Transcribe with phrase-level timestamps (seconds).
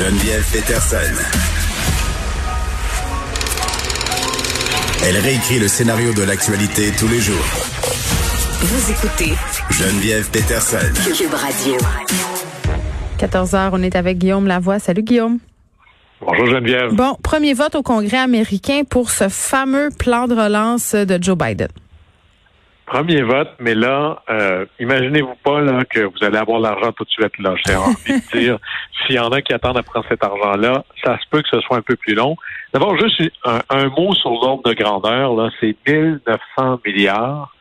[0.00, 0.96] Geneviève Peterson.
[5.06, 7.44] Elle réécrit le scénario de l'actualité tous les jours.
[8.62, 9.34] Vous écoutez
[9.68, 10.78] Geneviève Peterson.
[11.04, 11.76] Cube Radio.
[13.18, 14.78] 14h, on est avec Guillaume Lavoie.
[14.78, 15.38] Salut Guillaume.
[16.22, 16.94] Bonjour Geneviève.
[16.94, 21.68] Bon, premier vote au Congrès américain pour ce fameux plan de relance de Joe Biden.
[22.90, 27.10] Premier vote, mais là, euh, imaginez-vous pas là, que vous allez avoir l'argent tout de
[27.10, 27.38] suite.
[27.38, 28.58] Là, j'ai envie de dire,
[29.06, 31.60] s'il y en a qui attendent à prendre cet argent-là, ça se peut que ce
[31.60, 32.36] soit un peu plus long.
[32.74, 35.36] D'abord, juste un, un mot sur l'ordre de grandeur.
[35.36, 37.54] Là, c'est 1900 milliards,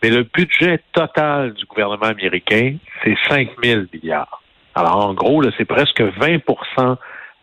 [0.00, 4.42] mais le budget total du gouvernement américain, c'est 5000 milliards.
[4.76, 6.96] Alors, en gros, là, c'est presque 20%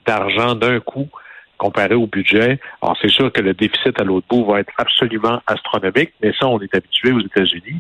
[0.06, 1.10] d'argent d'un coup
[1.60, 2.60] comparé au budget.
[2.82, 6.48] Alors, c'est sûr que le déficit à l'autre bout va être absolument astronomique, mais ça,
[6.48, 7.80] on est habitué aux États-Unis.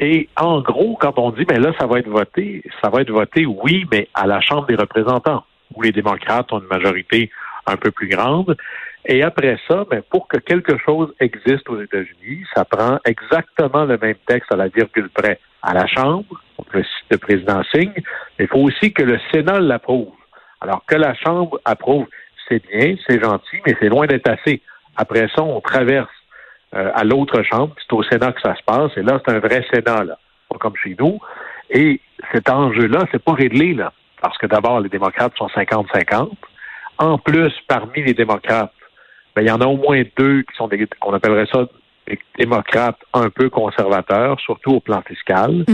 [0.00, 3.10] Et en gros, quand on dit, mais là, ça va être voté, ça va être
[3.10, 7.30] voté, oui, mais à la Chambre des représentants, où les démocrates ont une majorité
[7.66, 8.56] un peu plus grande.
[9.06, 13.98] Et après ça, ben, pour que quelque chose existe aux États-Unis, ça prend exactement le
[13.98, 16.24] même texte à la virgule près à la Chambre,
[16.72, 17.92] le, le président signe,
[18.38, 20.12] mais il faut aussi que le Sénat l'approuve.
[20.60, 22.06] Alors que la Chambre approuve,
[22.52, 24.62] c'est bien, c'est gentil, mais c'est loin d'être assez.
[24.96, 26.10] Après ça, on traverse
[26.74, 29.38] euh, à l'autre chambre, c'est au Sénat que ça se passe, et là, c'est un
[29.38, 31.18] vrai Sénat, là, pas comme chez nous.
[31.70, 32.00] Et
[32.32, 36.30] cet enjeu-là, c'est pas réglé, là, parce que d'abord, les démocrates sont 50-50.
[36.98, 38.72] En plus, parmi les démocrates,
[39.34, 41.66] ben, il y en a au moins deux qui sont des, qu'on appellerait ça
[42.06, 45.64] des démocrates un peu conservateurs, surtout au plan fiscal.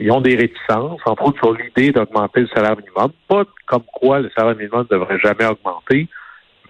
[0.00, 3.12] Ils ont des réticences, entre autres sur l'idée d'augmenter le salaire minimum.
[3.26, 6.08] Pas comme quoi le salaire minimum ne devrait jamais augmenter,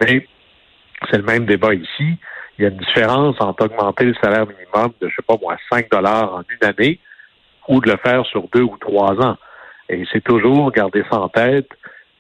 [0.01, 0.27] mais
[1.11, 2.17] c'est le même débat ici.
[2.59, 5.57] Il y a une différence entre augmenter le salaire minimum de, je sais pas moi,
[5.71, 6.99] 5 dollars en une année
[7.69, 9.37] ou de le faire sur deux ou trois ans.
[9.89, 11.69] Et c'est toujours garder ça en tête.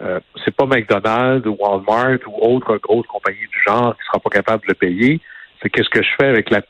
[0.00, 4.30] Euh, c'est pas McDonald's ou Walmart ou autre grosse compagnie du genre qui sera pas
[4.30, 5.20] capable de le payer.
[5.60, 6.60] C'est qu'est-ce que je fais avec la,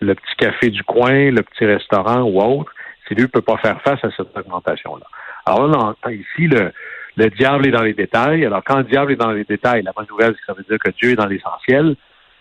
[0.00, 2.72] le petit café du coin, le petit restaurant ou autre?
[3.14, 5.06] Lui ne peut pas faire face à cette augmentation-là.
[5.46, 6.72] Alors là, on ici le,
[7.16, 8.44] le diable est dans les détails.
[8.44, 10.90] Alors, quand le diable est dans les détails, la bonne nouvelle, ça veut dire que
[10.90, 11.96] Dieu est dans l'essentiel.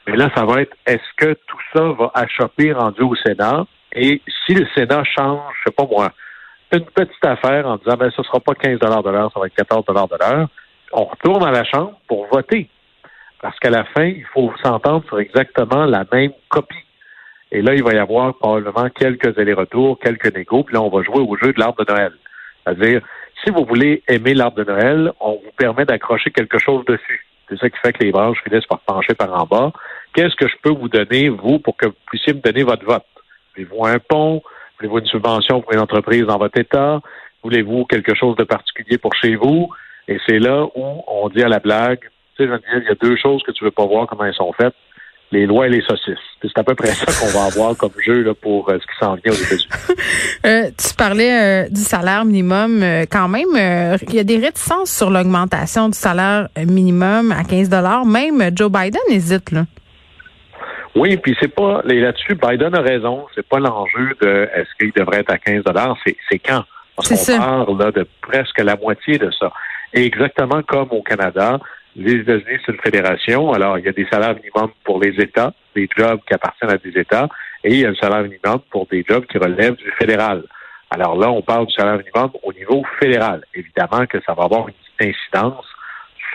[0.05, 3.65] Mais là, ça va être est-ce que tout ça va achoper rendu au Sénat?
[3.93, 6.11] Et si le Sénat change, je sais pas moi,
[6.71, 9.55] une petite affaire en disant ben ce sera pas 15 de l'heure, ça va être
[9.55, 10.47] 14 de l'heure,
[10.91, 12.69] on retourne à la Chambre pour voter.
[13.41, 16.75] Parce qu'à la fin, il faut s'entendre sur exactement la même copie.
[17.51, 21.01] Et là, il va y avoir probablement quelques allers-retours, quelques négos, puis là, on va
[21.03, 22.13] jouer au jeu de l'arbre de Noël.
[22.63, 23.01] C'est-à-dire,
[23.43, 27.25] si vous voulez aimer l'arbre de Noël, on vous permet d'accrocher quelque chose dessus.
[27.47, 29.71] C'est ça qui fait que les branches finissent par pencher par en bas.
[30.13, 33.05] Qu'est-ce que je peux vous donner, vous, pour que vous puissiez me donner votre vote?
[33.55, 34.41] Voulez-vous un pont?
[34.77, 36.99] Voulez-vous une subvention pour une entreprise dans votre État?
[37.43, 39.69] Voulez-vous quelque chose de particulier pour chez vous?
[40.09, 42.01] Et c'est là où on dit à la blague,
[42.35, 44.53] tu sais, il y a deux choses que tu veux pas voir comment elles sont
[44.53, 44.75] faites
[45.31, 46.17] les lois et les saucisses.
[46.41, 48.97] C'est à peu près ça qu'on va avoir comme jeu là, pour euh, ce qui
[48.99, 49.67] s'en vient aux États-Unis.
[50.45, 52.81] euh, tu parlais euh, du salaire minimum.
[53.11, 57.69] Quand même, il y a des réticences sur l'augmentation du salaire minimum à 15
[58.05, 59.51] Même Joe Biden hésite.
[59.51, 59.65] Là.
[60.95, 62.35] Oui, puis c'est pas là-dessus.
[62.35, 63.25] Biden a raison.
[63.35, 65.63] C'est pas l'enjeu de est-ce qu'il devrait être à 15
[66.29, 66.63] C'est quand?
[66.95, 69.51] Parce qu'on parle là, de presque la moitié de ça.
[69.93, 71.59] Et exactement comme au Canada,
[71.97, 73.51] les États-Unis, c'est une fédération.
[73.51, 76.77] Alors, il y a des salaires minimums pour les États, des jobs qui appartiennent à
[76.77, 77.27] des États,
[77.63, 80.43] et il y a un salaire minimum pour des jobs qui relèvent du fédéral.
[80.91, 83.43] Alors là, on parle du salaire minimum au niveau fédéral.
[83.53, 85.65] Évidemment que ça va avoir une incidence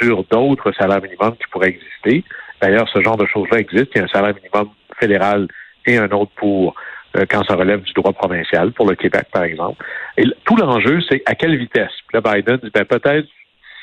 [0.00, 2.24] sur d'autres salaires minimums qui pourraient exister.
[2.60, 3.92] D'ailleurs, ce genre de choses-là existe.
[3.94, 5.46] Il y a un salaire minimum fédéral
[5.86, 6.74] et un autre pour
[7.16, 9.84] euh, quand ça relève du droit provincial, pour le Québec, par exemple.
[10.16, 11.92] Et tout l'enjeu, c'est à quelle vitesse?
[12.08, 13.28] Puis là, Biden dit, ben, peut-être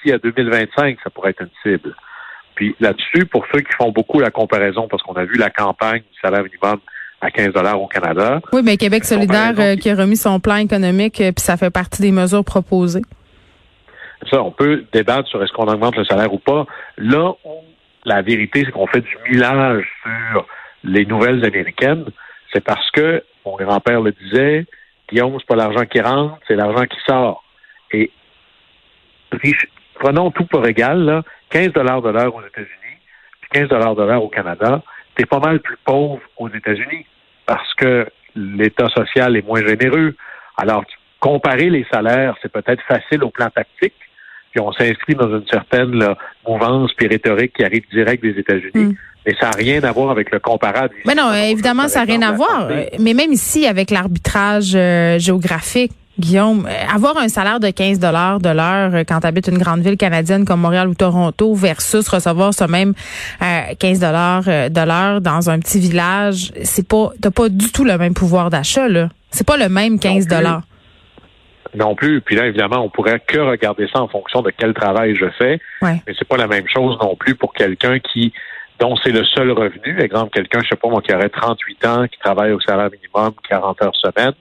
[0.08, 1.96] à 2025, ça pourrait être une cible.
[2.56, 6.02] Puis là-dessus, pour ceux qui font beaucoup la comparaison, parce qu'on a vu la campagne
[6.02, 6.80] du salaire minimum
[7.22, 8.42] à 15 dollars au Canada.
[8.54, 11.70] Oui, mais Québec solidaire euh, qui a remis son plan économique, euh, puis ça fait
[11.70, 13.04] partie des mesures proposées.
[14.30, 16.66] Ça, on peut débattre sur est-ce qu'on augmente le salaire ou pas.
[16.98, 17.64] Là où
[18.06, 20.46] la vérité, c'est qu'on fait du millage sur
[20.84, 22.06] les nouvelles américaines,
[22.54, 24.66] c'est parce que, mon grand-père le disait,
[25.10, 27.44] Guillaume, c'est pas l'argent qui rentre, c'est l'argent qui sort.
[27.92, 28.12] Et
[30.00, 32.98] prenons tout pour égal, là, 15 de l'heure aux États-Unis,
[33.42, 34.82] puis 15 de l'heure au Canada,
[35.16, 37.06] t'es pas mal plus pauvre aux États-Unis
[37.46, 40.16] parce que l'État social est moins généreux.
[40.58, 40.84] Alors,
[41.20, 43.96] comparer les salaires, c'est peut-être facile au plan tactique,
[44.52, 46.18] puis on s'inscrit dans une certaine là,
[46.48, 48.86] mouvance puis rhétorique qui arrive direct des États-Unis.
[48.86, 48.96] Mm.
[49.26, 50.96] Mais ça n'a rien à voir avec le comparable.
[51.06, 52.70] Mais non, évidemment, ça n'a rien à voir.
[53.00, 58.40] Mais même ici, avec l'arbitrage euh, géographique, Guillaume, euh, avoir un salaire de 15 dollars
[58.40, 62.08] de l'heure euh, quand tu habites une grande ville canadienne comme Montréal ou Toronto versus
[62.08, 62.94] recevoir ce même
[63.80, 67.98] 15 dollars de l'heure dans un petit village, c'est pas t'as pas du tout le
[67.98, 69.10] même pouvoir d'achat là.
[69.32, 70.62] C'est pas le même 15 dollars.
[71.76, 72.22] Non plus.
[72.22, 75.60] Puis là, évidemment, on pourrait que regarder ça en fonction de quel travail je fais.
[75.82, 76.02] Ouais.
[76.08, 78.34] Mais c'est pas la même chose non plus pour quelqu'un qui
[78.80, 80.00] dont c'est le seul revenu.
[80.00, 83.34] Exemple, quelqu'un, je sais pas moi, qui aurait 38 ans, qui travaille au salaire minimum,
[83.48, 84.34] 40 heures semaine.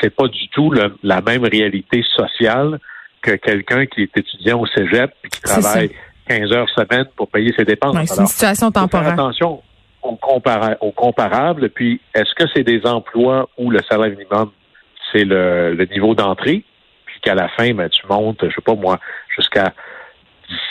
[0.00, 0.72] C'est pas du tout
[1.02, 2.78] la même réalité sociale
[3.22, 5.90] que quelqu'un qui est étudiant au cégep et qui travaille
[6.28, 7.96] 15 heures semaine pour payer ses dépenses.
[8.06, 9.12] c'est une situation temporaire.
[9.12, 9.62] attention
[10.02, 10.18] au,
[10.80, 11.70] au comparable.
[11.70, 14.50] Puis, est-ce que c'est des emplois où le salaire minimum
[15.12, 16.64] c'est le, niveau d'entrée,
[17.06, 18.98] puis qu'à la fin, ben, tu montes, je sais pas moi,
[19.34, 19.72] jusqu'à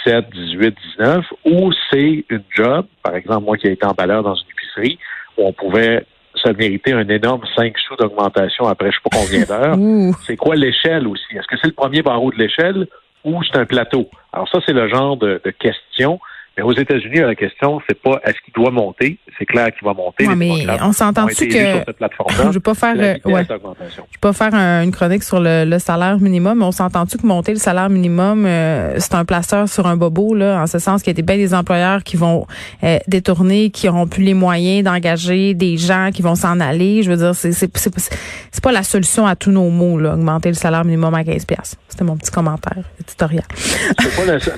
[0.05, 4.35] 17, 18, 19, ou c'est une job, par exemple, moi qui ai été emballeur dans
[4.35, 4.99] une épicerie,
[5.37, 9.45] où on pouvait se mériter un énorme 5 sous d'augmentation après je sais pas combien
[9.45, 10.13] d'heures.
[10.25, 11.23] c'est quoi l'échelle aussi?
[11.31, 12.87] Est-ce que c'est le premier barreau de l'échelle
[13.23, 14.09] ou c'est un plateau?
[14.33, 16.19] Alors ça, c'est le genre de, de question
[16.57, 19.17] mais aux États-Unis, la question, c'est pas est-ce qu'il doit monter?
[19.37, 20.25] C'est clair qu'il va monter.
[20.25, 24.53] Ouais, mais on s'entend-tu que je vais pas faire, euh, ouais, je vais pas faire
[24.53, 28.95] une chronique sur le, salaire minimum, mais on s'entend-tu que monter le salaire minimum, euh,
[28.99, 31.35] c'est un placeur sur un bobo là, en ce sens qu'il y a des bien
[31.35, 32.47] des employeurs qui vont
[32.83, 37.03] euh, détourner, qui auront plus les moyens d'engager des gens qui vont s'en aller.
[37.03, 40.47] Je veux dire, c'est c'est c'est pas la solution à tous nos maux là, augmenter
[40.49, 41.45] le salaire minimum à 15
[41.89, 43.43] C'était mon petit commentaire éditorial.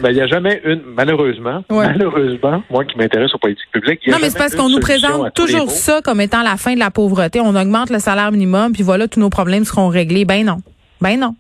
[0.02, 4.18] Ben, il n'y a jamais une, malheureusement malheureusement, moi qui m'intéresse aux politiques publiques, Non,
[4.22, 7.40] mais c'est parce qu'on nous présente toujours ça comme étant la fin de la pauvreté.
[7.40, 10.26] On augmente le salaire minimum, puis voilà, tous nos problèmes seront réglés.
[10.26, 10.58] Ben non.
[11.02, 11.36] Ben non.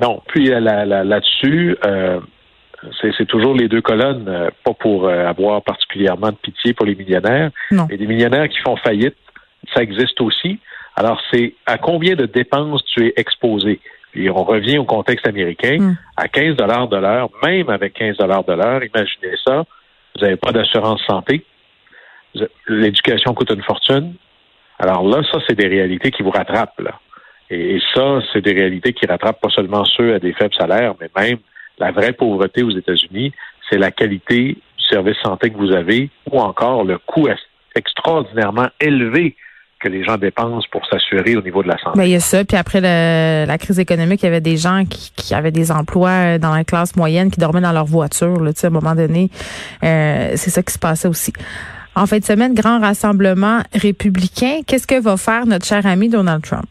[0.00, 0.22] Non.
[0.28, 2.20] Puis euh, là-dessus, euh,
[3.00, 7.50] c'est toujours les deux colonnes, euh, pas pour avoir particulièrement de pitié pour les millionnaires.
[7.70, 7.86] Non.
[7.90, 9.16] Mais des millionnaires qui font faillite,
[9.74, 10.58] ça existe aussi.
[10.96, 13.80] Alors, c'est à combien de dépenses tu es exposé?
[14.14, 15.96] Puis on revient au contexte américain, hmm.
[16.16, 19.64] à 15 dollars de l'heure, même avec 15 dollars de l'heure, imaginez ça,
[20.14, 21.44] vous n'avez pas d'assurance santé,
[22.68, 24.14] l'éducation coûte une fortune.
[24.78, 26.80] Alors là, ça, c'est des réalités qui vous rattrapent.
[26.80, 27.00] Là.
[27.50, 31.10] Et, ça, c'est des réalités qui rattrapent pas seulement ceux à des faibles salaires, mais
[31.16, 31.38] même
[31.78, 33.32] la vraie pauvreté aux États-Unis,
[33.68, 37.26] c'est la qualité du service santé que vous avez ou encore le coût
[37.74, 39.34] extraordinairement élevé
[39.84, 41.98] que les gens dépensent pour s'assurer au niveau de la santé.
[41.98, 42.42] Ben, il y a ça.
[42.44, 46.54] Puis après la crise économique, il y avait des gens qui, avaient des emplois dans
[46.54, 48.40] la classe moyenne qui dormaient dans leur voiture.
[48.40, 49.30] Là, à un moment donné,
[49.82, 51.32] euh, c'est ça qui se passait aussi.
[51.96, 54.60] En fin de semaine, grand rassemblement républicain.
[54.66, 56.68] Qu'est-ce que va faire notre cher ami Donald Trump?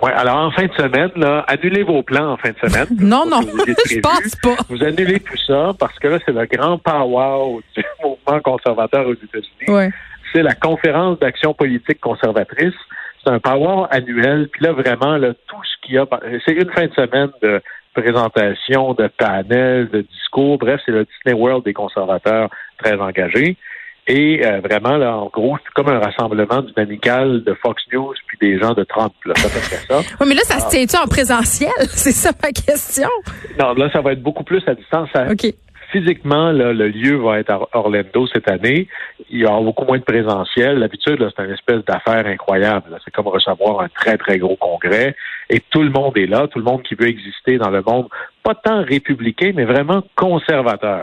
[0.00, 2.88] Oui, alors en fin de semaine, là, annulez vos plans en fin de semaine.
[3.00, 4.56] non, non, je pense pas.
[4.68, 9.14] Vous annulez tout ça parce que là, c'est le grand power du mouvement conservateur aux
[9.14, 9.68] États-Unis.
[9.68, 9.90] Ouais
[10.32, 12.74] c'est la conférence d'action politique conservatrice.
[13.22, 14.48] C'est un power annuel.
[14.52, 16.06] Puis là, vraiment, là, tout ce qu'il y a,
[16.44, 17.60] c'est une fin de semaine de
[17.94, 20.58] présentation, de panels, de discours.
[20.58, 22.48] Bref, c'est le Disney World des conservateurs
[22.78, 23.56] très engagés.
[24.08, 28.36] Et euh, vraiment, là, en gros, c'est comme un rassemblement dynamical de Fox News puis
[28.40, 29.12] des gens de Trump.
[29.24, 29.98] Là, ça, ça.
[30.20, 31.70] oui, mais là, ça se tient-tu en présentiel?
[31.88, 33.08] C'est ça ma question.
[33.60, 35.08] Non, là, ça va être beaucoup plus à distance.
[35.30, 35.54] OK
[35.92, 38.88] physiquement, là, le lieu va être à Orlando cette année.
[39.30, 40.78] Il y aura beaucoup moins de présentiel.
[40.78, 42.98] L'habitude, c'est une espèce d'affaire incroyable.
[43.04, 45.14] C'est comme recevoir un très, très gros congrès.
[45.50, 48.08] Et tout le monde est là, tout le monde qui veut exister dans le monde,
[48.42, 51.00] pas tant républicain, mais vraiment conservateur.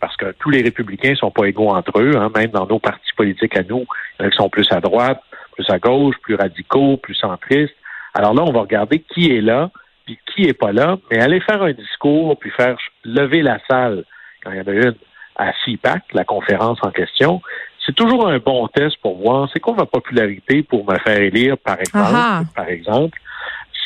[0.00, 3.12] Parce que tous les républicains sont pas égaux entre eux, hein, même dans nos partis
[3.16, 3.84] politiques à nous.
[4.18, 5.20] Il y en a qui sont plus à droite,
[5.54, 7.74] plus à gauche, plus radicaux, plus centristes.
[8.14, 9.70] Alors là, on va regarder qui est là,
[10.06, 14.04] puis qui est pas là, mais aller faire un discours, puis faire lever la salle
[14.42, 14.94] quand il y en a une
[15.36, 17.40] à CIPAC, la conférence en question,
[17.86, 21.56] c'est toujours un bon test pour voir c'est quoi ma popularité pour me faire élire,
[21.56, 23.18] par exemple, par exemple,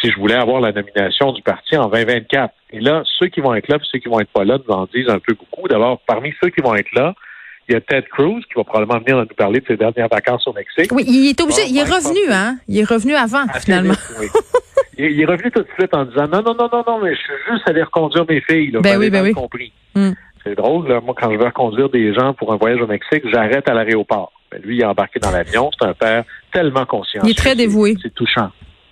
[0.01, 2.53] si je voulais avoir la nomination du parti en 2024.
[2.73, 4.75] Et là, ceux qui vont être là et ceux qui vont être pas là nous
[4.75, 5.69] en disent un peu beaucoup.
[5.69, 7.15] D'abord, parmi ceux qui vont être là,
[7.69, 10.47] il y a Ted Cruz qui va probablement venir nous parler de ses dernières vacances
[10.49, 10.91] au Mexique.
[10.93, 12.57] Oui, il est obligé, il est revenu, hein?
[12.67, 13.95] Il est revenu avant, finalement.
[14.99, 17.21] il, est revenu tout de suite en disant non, non, non, non, non, mais je
[17.21, 18.73] suis juste allé reconduire mes filles.
[18.73, 19.33] Là, ben oui, ben oui.
[19.33, 19.73] compris.
[19.95, 20.13] Hmm.
[20.45, 21.01] C'est drôle, là.
[21.01, 24.33] moi, quand je veux conduire des gens pour un voyage au Mexique, j'arrête à l'aéroport.
[24.51, 25.71] Ben, lui, il est embarqué dans l'avion.
[25.79, 27.23] C'est un père tellement conscient.
[27.25, 27.95] Il est très dévoué.
[28.03, 28.51] C'est touchant.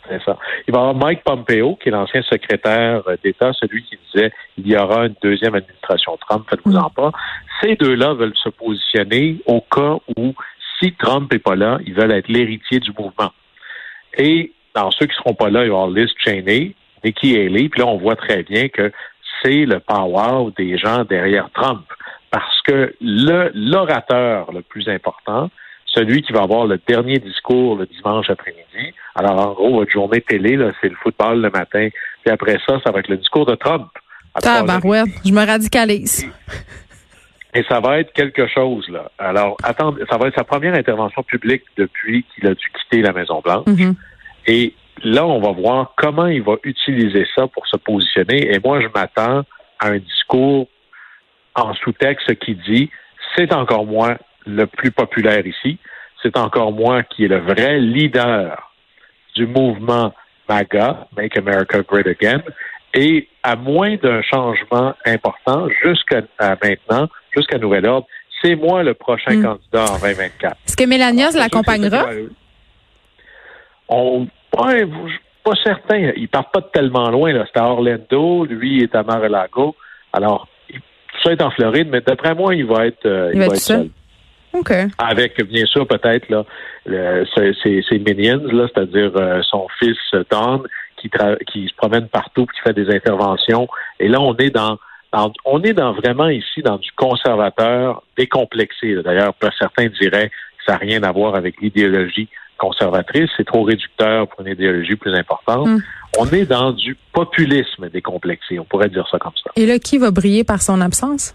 [0.08, 0.36] C'est ça.
[0.66, 4.66] Il va y avoir Mike Pompeo, qui est l'ancien secrétaire d'État, celui qui disait il
[4.66, 6.94] y aura une deuxième administration Trump, faites-vous-en mm.
[6.94, 7.12] pas.
[7.60, 10.34] Ces deux-là veulent se positionner au cas où,
[10.80, 13.30] si Trump n'est pas là, ils veulent être l'héritier du mouvement.
[14.18, 17.36] Et dans ceux qui ne seront pas là, il va y avoir Liz Cheney, Nikki
[17.36, 18.90] Haley, puis là, on voit très bien que
[19.42, 21.84] c'est le power des gens derrière Trump.
[22.30, 25.50] Parce que le l'orateur le plus important,
[25.86, 28.94] celui qui va avoir le dernier discours le dimanche après-midi.
[29.14, 31.88] Alors, en gros, votre journée télé, c'est le football le matin.
[32.22, 33.88] Puis après ça, ça va être le discours de Trump.
[34.40, 36.28] Tabarouette, je me radicalise.
[37.52, 39.10] Et ça va être quelque chose, là.
[39.18, 43.12] Alors, attendez, ça va être sa première intervention publique depuis qu'il a dû quitter la
[43.12, 43.66] Maison-Blanche.
[43.66, 43.94] Mm-hmm.
[44.46, 48.54] Et là, on va voir comment il va utiliser ça pour se positionner.
[48.54, 49.42] Et moi, je m'attends
[49.78, 50.68] à un discours
[51.54, 52.90] en sous-texte qui dit
[53.36, 54.16] c'est encore moi
[54.46, 55.78] le plus populaire ici.
[56.22, 58.70] C'est encore moi qui est le vrai leader
[59.34, 60.12] du mouvement
[60.48, 62.42] MAGA, Make America Great Again.
[62.92, 68.06] Et à moins d'un changement important, jusqu'à maintenant, jusqu'à nouvel ordre,
[68.42, 69.42] c'est moi le prochain hmm.
[69.42, 70.56] candidat en 2024.
[70.66, 72.06] Est-ce que Mélania l'accompagnera?
[73.88, 74.26] On,
[74.58, 74.86] ouais,
[75.44, 76.12] pas certain.
[76.16, 77.32] Il part pas de tellement loin.
[77.52, 79.74] C'est à Orlando, lui est à Mar-a-Lago.
[80.12, 83.46] Alors, tout ça est en Floride, mais d'après moi, il va être, euh, il, va
[83.46, 83.90] être seul.
[84.98, 86.44] Avec, bien sûr, peut-être là,
[87.36, 89.98] ses, minions, là, c'est-à-dire euh, son fils
[90.30, 90.62] Don,
[90.96, 91.10] qui,
[91.52, 93.68] qui se promène partout, qui fait des interventions.
[93.98, 94.78] Et là, on est dans,
[95.44, 98.96] on est dans vraiment ici dans du conservateur décomplexé.
[99.04, 102.28] D'ailleurs, certains diraient que ça n'a rien à voir avec l'idéologie
[102.60, 105.66] conservatrice, c'est trop réducteur pour une idéologie plus importante.
[105.66, 105.78] Hmm.
[106.18, 109.50] On est dans du populisme décomplexé, on pourrait dire ça comme ça.
[109.56, 111.34] Et là, qui va briller par son absence?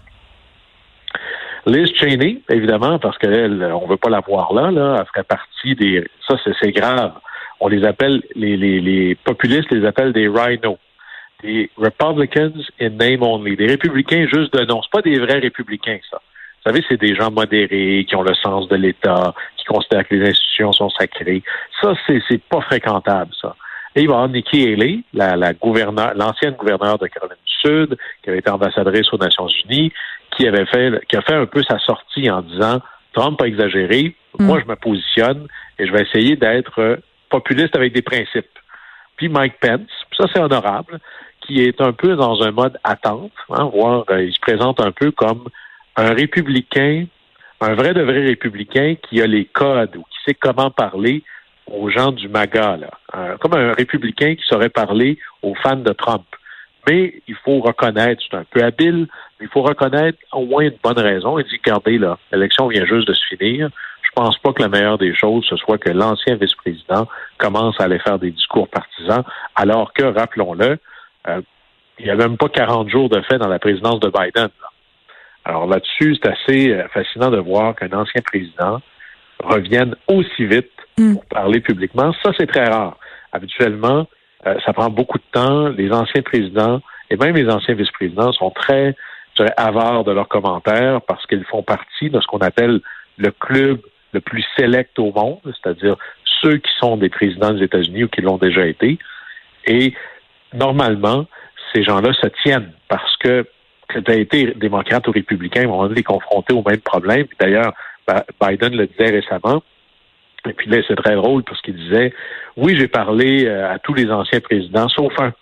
[1.66, 4.98] Liz Cheney, évidemment, parce qu'elle, on veut pas la voir là, là.
[5.00, 6.08] Elle ferait partie des.
[6.28, 7.12] Ça, c'est grave.
[7.58, 10.78] On les appelle les, les, les populistes les appellent des rhinos.
[11.42, 13.56] Des Republicans in name only.
[13.56, 14.80] Des républicains juste de nom.
[14.82, 16.18] C'est pas des vrais républicains, ça.
[16.20, 19.34] Vous savez, c'est des gens modérés, qui ont le sens de l'État,
[19.66, 21.42] considèrent que les institutions sont sacrées.
[21.80, 23.54] Ça, c'est, c'est pas fréquentable, ça.
[23.94, 27.68] Et il va y avoir Nikki Haley, la, la gouverneure, l'ancienne gouverneure de Caroline du
[27.68, 29.90] Sud, qui avait été ambassadrice aux Nations Unies,
[30.36, 32.80] qui avait fait, qui a fait un peu sa sortie en disant
[33.14, 34.44] Trump a exagéré, mm.
[34.44, 36.98] moi je me positionne et je vais essayer d'être
[37.30, 38.46] populiste avec des principes.
[39.16, 41.00] Puis Mike Pence, ça c'est honorable,
[41.40, 44.90] qui est un peu dans un mode attente, hein, voire euh, il se présente un
[44.90, 45.48] peu comme
[45.96, 47.06] un républicain,
[47.60, 51.22] un vrai de vrai républicain qui a les codes ou qui sait comment parler
[51.66, 53.36] aux gens du MAGA, là.
[53.40, 56.24] comme un républicain qui saurait parler aux fans de Trump.
[56.88, 59.08] Mais il faut reconnaître, c'est un peu habile,
[59.38, 61.38] mais il faut reconnaître au moins une bonne raison.
[61.38, 63.70] Il dit, regardez, là, l'élection vient juste de se finir.
[64.02, 67.08] Je pense pas que la meilleure des choses, ce soit que l'ancien vice-président
[67.38, 69.24] commence à aller faire des discours partisans,
[69.56, 70.78] alors que, rappelons-le,
[71.26, 71.40] euh,
[71.98, 74.48] il n'y a même pas 40 jours de fait dans la présidence de Biden.
[75.46, 78.80] Alors là-dessus, c'est assez euh, fascinant de voir qu'un ancien président
[79.44, 81.14] revienne aussi vite mm.
[81.14, 82.12] pour parler publiquement.
[82.24, 82.98] Ça, c'est très rare.
[83.30, 84.08] Habituellement,
[84.46, 85.68] euh, ça prend beaucoup de temps.
[85.68, 88.96] Les anciens présidents et même les anciens vice-présidents sont très
[89.56, 92.80] avares de leurs commentaires parce qu'ils font partie de ce qu'on appelle
[93.16, 93.80] le club
[94.12, 95.96] le plus select au monde, c'est-à-dire
[96.42, 98.98] ceux qui sont des présidents des États-Unis ou qui l'ont déjà été.
[99.66, 99.94] Et
[100.54, 101.26] normalement,
[101.72, 103.46] ces gens-là se tiennent parce que
[103.88, 107.26] que tu as été démocrate ou républicain, ils vont les confronter au même problème.
[107.38, 107.72] D'ailleurs,
[108.40, 109.62] Biden le disait récemment,
[110.48, 112.12] et puis là, c'est très drôle parce qu'il disait
[112.56, 115.32] Oui, j'ai parlé euh, à tous les anciens présidents, sauf un.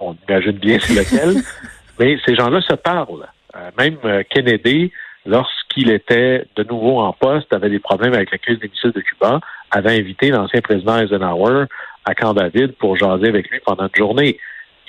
[0.00, 1.42] On imagine bien c'est lequel.
[1.98, 3.28] mais ces gens-là se parlent.
[3.56, 4.92] Euh, même euh, Kennedy,
[5.26, 9.00] lorsqu'il était de nouveau en poste, avait des problèmes avec la crise des missiles de
[9.00, 11.66] Cuba, avait invité l'ancien président Eisenhower
[12.04, 14.38] à Camp David pour jaser avec lui pendant une journée.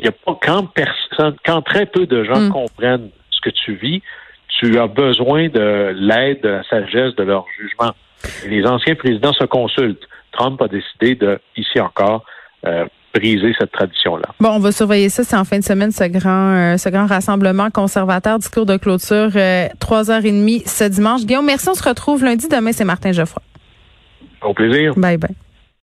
[0.01, 2.50] Il y a pas quand personne, quand très peu de gens mm.
[2.50, 4.01] comprennent ce que tu vis,
[4.60, 7.93] tu as besoin de l'aide, de la sagesse, de leur jugement
[8.48, 10.08] les anciens présidents se consultent.
[10.31, 12.24] Trump a décidé de, ici encore,
[12.65, 14.29] euh, briser cette tradition-là.
[14.39, 15.24] Bon, on va surveiller ça.
[15.24, 19.31] C'est en fin de semaine ce grand, euh, ce grand rassemblement conservateur, discours de clôture,
[19.36, 21.25] euh, trois heures et demie ce dimanche.
[21.25, 21.67] Guillaume, merci.
[21.70, 22.48] On se retrouve lundi.
[22.48, 23.43] Demain, c'est Martin Geoffroy.
[24.41, 24.93] Au plaisir.
[24.96, 25.36] Bye bye.